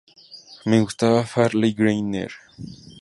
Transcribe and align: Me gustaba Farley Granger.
Me 0.65 0.79
gustaba 0.79 1.23
Farley 1.23 1.73
Granger. 1.73 2.31